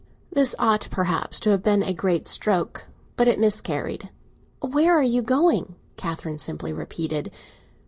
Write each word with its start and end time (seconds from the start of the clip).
This 0.31 0.55
ought 0.57 0.87
perhaps 0.89 1.39
to 1.41 1.51
have 1.51 1.61
been 1.61 1.83
a 1.83 1.93
great 1.93 2.27
stroke, 2.27 2.87
but 3.15 3.27
it 3.27 3.39
miscarried. 3.39 4.09
"Where 4.59 4.97
are 4.97 5.03
you 5.03 5.21
going?" 5.21 5.75
Catherine 5.95 6.39
simply 6.39 6.73
repeated. 6.73 7.29